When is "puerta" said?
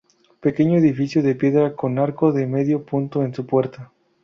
3.45-3.91